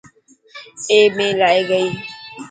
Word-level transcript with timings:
آي 0.93 0.99
ميل 1.15 1.39
ائي 1.49 1.61
گئي. 1.69 1.87